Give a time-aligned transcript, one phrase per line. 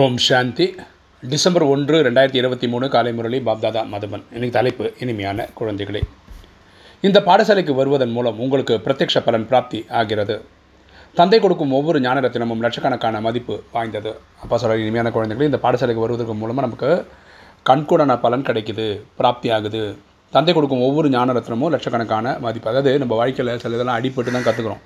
[0.00, 0.64] ஓம் சாந்தி.
[1.32, 4.24] December ஒன்று ரெண்டாயிரத்தி இருபத்தி மூணு காலை முரளி பாப்தாதா மதுபன்.
[4.34, 6.00] இன்னைக்கு தலைப்பு இனிமையான குழந்தைகளே.
[7.06, 10.36] இந்த பாடசாலைக்கு வருவதன் மூலம் உங்களுக்கு பிரத்யக்ஷ பலன் பிராப்தி ஆகிறது.
[11.18, 14.14] தந்தை கொடுக்கும் ஒவ்வொரு ஞான ரத்தினமும் லட்சக்கணக்கான மதிப்பு வாய்ந்தது.
[14.44, 16.90] அப்பா சொல்கிற இனிமையான குழந்தைகளே இந்த பாடசாலைக்கு வருவதற்கு மூலமாக நமக்கு
[17.70, 18.88] கண்கூடான பலன் கிடைக்குது
[19.20, 19.84] பிராப்தி ஆகுது.
[20.36, 22.70] தந்தை கொடுக்கும் ஒவ்வொரு ஞானரத்னமும் லட்சக்கணக்கான மதிப்பு.
[22.72, 24.82] அதாவது நம்ம வாழ்க்கையில் சில இதெல்லாம் அடிபட்டு தான் கற்றுக்குறோம்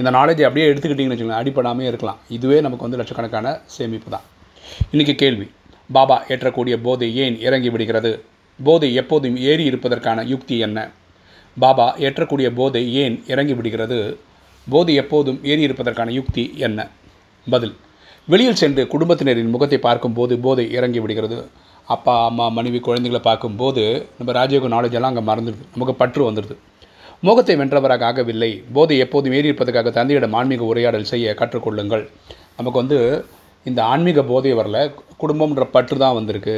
[0.00, 2.18] இந்த நாலேஜை அப்படியே எடுத்துக்கிட்டிங்கன்னு வச்சுக்கோங்களேன் அடிப்படாமே இருக்கலாம்.
[2.36, 3.46] இதுவே நமக்கு வந்து லட்சக்கணக்கான
[3.76, 4.26] சேமிப்பு தான்.
[4.92, 5.46] இன்றைக்கி கேள்வி
[5.92, 8.12] பாபா ஏற்றக்கூடிய போதை ஏன் இறங்கி விடுகிறது?
[8.58, 10.78] போதை எப்போதும் ஏறி இருப்பதற்கான யுக்தி என்ன?
[11.56, 13.98] பாபா ஏற்றக்கூடிய போதை ஏன் இறங்கி விடுகிறது?
[14.66, 16.88] போதை எப்போதும் ஏறி இருப்பதற்கான யுக்தி என்ன?
[17.46, 17.74] பதில்
[18.28, 21.38] வெளியில் சென்று குடும்பத்தினரின் முகத்தை பார்க்கும்போது போதை இறங்கி விடுகிறது.
[21.94, 23.84] அப்பா அம்மா மனைவி குழந்தைகளை பார்க்கும்போது
[24.18, 25.64] நம்ம ராஜயோக நாலேஜ் எல்லாம் அங்கே மறந்துடுது.
[25.74, 26.56] நமக்கு பற்று வந்துடுது.
[27.26, 28.48] மோகத்தை வென்றவராக ஆகவில்லை.
[28.76, 32.02] போதை எப்போதும் ஏறி இருப்பதற்காக தந்தையிடம் ஆன்மீக உரையாடல் செய்ய கற்றுக்கொள்ளுங்கள்.
[32.56, 32.98] நமக்கு வந்து
[33.68, 34.78] இந்த ஆன்மீக போதை வரல.
[35.22, 36.56] குடும்பம்ன்ற பற்று தான் வந்திருக்கு.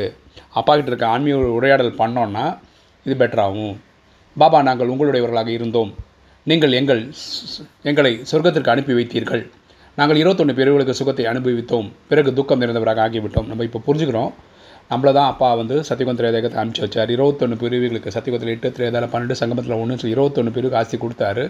[0.60, 2.44] அப்பா கிட்ட இருக்க ஆன்மீக உரையாடல் பண்ணோன்னா
[3.06, 3.74] இது பெட்டராகும்
[4.36, 5.90] பாபா நாங்கள் உங்களுடையவர்களாக இருந்தோம்.
[6.50, 7.02] நீங்கள் எங்கள்
[7.90, 9.44] எங்களை சொர்க்கத்திற்கு அனுப்பி வைத்தீர்கள்.
[9.98, 11.88] நாங்கள் இருபத்தொன்று பிரிவுகளுக்கு சுகத்தை அனுபவித்தோம்.
[12.12, 13.48] பிறகு துக்கம் நிறைந்தவராக ஆகிவிட்டோம்.
[13.50, 14.32] நம்ம இப்போ புரிஞ்சுக்கிறோம்.
[14.90, 17.10] நம்மளை தான் அப்பா வந்து சத்தியகுந்த திரேதகத்தை அனுப்பிச்சி வச்சார்.
[17.16, 21.44] இருபத்தொன்று பிரிவுகளுக்கு சத்தியகுந்தில் எட்டு திரேதாவில் பன்னெண்டு சங்கமத்தில் ஒன்று சொல்லி இருபத்தொன்று பிரிவுக்கு ஆசி கொடுத்தாரு.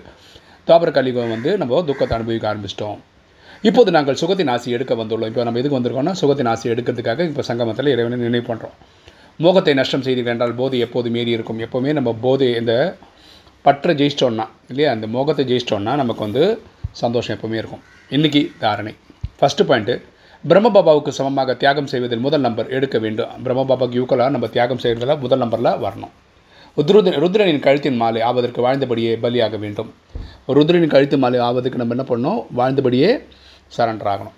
[0.69, 2.99] தாபர கலிகம் வந்து நம்ம துக்கத்தை அனுபவிக்க ஆரம்பிச்சிட்டோம்.
[3.69, 5.31] இப்போது நாங்கள் சுகத்தின் ஆசி எடுக்க வந்துள்ளோம்.
[5.33, 8.77] இப்போ நம்ம எதுக்கு வந்திருக்கோம்னா சுகத்தின் ஆசி எடுக்கிறதுக்காக இப்போ சங்கமத்தில் இறைவனை நினைவு பண்ணுறோம்
[9.45, 11.61] மோகத்தை நஷ்டம் செய்தீர்கள் என்றால் போதை எப்போது மீறி இருக்கும்?
[11.67, 12.75] எப்போவுமே நம்ம போதை இந்த
[13.67, 14.91] பற்றை ஜெயிச்சிட்டோன்னா இல்லையா?
[14.97, 16.43] அந்த மோகத்தை ஜெயிச்சிட்டோன்னா நமக்கு வந்து
[17.03, 17.83] சந்தோஷம் எப்போவுமே இருக்கும்.
[18.17, 18.93] இன்றைக்கி தாரணை.
[19.39, 19.95] ஃபஸ்ட்டு பாயிண்ட்டு
[20.49, 23.29] பிரம்மபாபாவுக்கு சமமாக தியாகம் செய்வதில் முதல் நம்பர் எடுக்க வேண்டும்.
[23.45, 26.11] பிரம்மபாபாவுக்கு யூக்கலாக நம்ம தியாகம் செய்கிறதுல முதல் நம்பரில் வரணும்.
[26.77, 29.95] ருத்ர ருத்ரனின் கழுத்தின் மாலை ஆவதற்கு வாழ்ந்தபடியே பலியாக வேண்டும்.
[30.49, 32.47] ருத்ரனின் கழுத்து மாலை ஆவதற்கு நம்ம என்ன பண்ணணும்?
[32.51, 33.21] வாழ்ந்தபடியே
[33.77, 34.37] சரண்டர் ஆகணும்.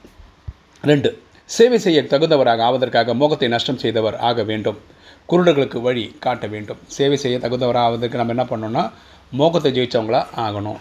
[0.83, 4.79] ரெண்டு சேவை செய்ய தகுந்தவராக ஆவதற்காக மோகத்தை நஷ்டம் செய்தவர் ஆக வேண்டும்.
[5.29, 6.77] குருடர்களுக்கு வழி காட்ட வேண்டும்.
[6.87, 8.91] சேவை செய்ய தகுந்தவராக ஆவதற்கு நம்ம என்ன பண்ணோம்னா
[9.31, 10.77] மோகத்தை ஜெயித்தவங்களா ஆகணும்.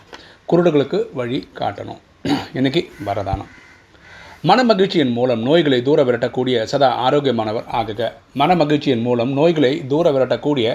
[0.49, 1.97] குருடர்களுக்கு வழி காட்டணும்.
[2.53, 3.51] இன்றைக்கி வரதானம்.
[4.47, 8.01] மனமகிழ்ச்சியின் மூலம் நோய்களை தூர விரட்டக்கூடிய சதா ஆரோக்கியமானவர் ஆகுக.
[8.41, 10.67] மனமகிழ்ச்சியின் மூலம் நோய்களை தூர விரட்டக்கூடிய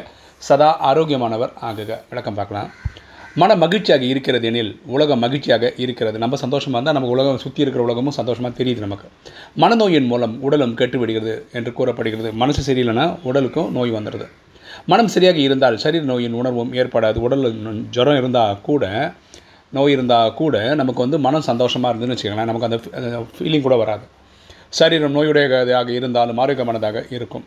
[0.46, 1.90] சதா ஆரோக்கியமானவர் ஆகுக.
[2.08, 2.70] விளக்கம் பார்க்கலாம்.
[3.40, 6.18] மன மகிழ்ச்சியாக இருக்கிறது எனில் உலகம் மகிழ்ச்சியாக இருக்கிறது.
[6.24, 9.08] நம்ம சந்தோஷமாக இருந்தால் நம்ம உலகம் சுற்றி இருக்கிற உலகமும் சந்தோஷமாக தெரியுது நமக்கு.
[9.62, 12.32] மனநோயின் மூலம் உடலும் கெட்டுவிடுகிறது என்று கூறப்படுகிறது.
[12.42, 14.28] மனசு சரியில்லைன்னா உடலுக்கும் நோய் வந்துடுது.
[14.86, 17.18] மனம் சரியாக இருந்தால் சரீர நோயின் உணர்வும் ஏற்படாது.
[17.26, 17.58] உடலில்
[17.90, 18.84] ஜுரம் இருந்தால் கூட
[19.76, 22.50] நோய் இருந்தால் கூட நமக்கு வந்து மனம் சந்தோஷமாக இருந்துன்னு வச்சுக்கோங்களேன்.
[22.50, 22.78] நமக்கு அந்த
[23.36, 24.04] ஃபீலிங் கூட வராது.
[24.78, 27.46] சரீரம் நோயுடையதாக இருந்தாலும் ஆரோக்கியமானதாக இருக்கும்.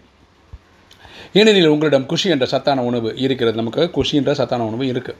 [1.39, 3.55] ஏனெனில் உங்களிடம் குஷி என்ற சத்தான உணவு இருக்கிறது.
[3.61, 5.19] நமக்கு குஷி என்ற சத்தான உணவு இருக்குது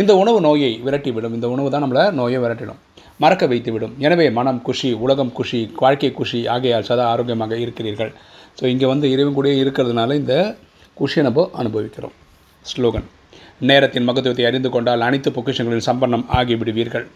[0.00, 1.34] இந்த உணவு நோயை விரட்டிவிடும்.
[1.38, 2.80] இந்த உணவு தான் நம்மளை நோயை விரட்டிடும்.
[3.22, 3.94] மறக்க வைத்துவிடும்.
[4.06, 8.12] எனவே மனம் குஷி உலகம் குஷி வாழ்க்கை குஷி ஆகையால் சதா ஆரோக்கியமாக இருக்கிறீர்கள்.
[8.58, 10.34] ஸோ இங்கே வந்து இறைவன் கூட இருக்கிறதுனால இந்த
[11.00, 12.14] குஷியை நம்ம அனுபவிக்கிறோம்.
[12.64, 13.06] ஸ்லோகன்.
[13.60, 17.06] நேரத்தின் மகத்துவத்தை அறிந்து கொண்டால் அனைத்து பொக்கிஷங்களில் சம்பன்னம் ஆகிவிடுவீர்கள்.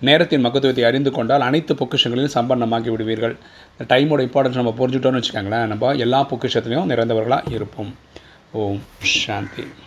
[0.00, 3.36] நேரத்தின் மகத்துவத்தை அறிந்து கொண்டால் அனைத்து பொக்கிஷங்களிலும் சம்பன்னமாகி விடுவீர்கள்
[3.78, 5.66] இந்த டைமோட இம்பார்ட்டன்ஸ் நம்ம புரிஞ்சுட்டோம்னு வச்சுக்கோங்களேன்.
[5.66, 7.94] நம்ம எல்லா பொக்கிஷத்துலையும் நிறைந்தவர்களாக இருப்போம்.
[8.52, 9.68] ஓம் சாந்தி.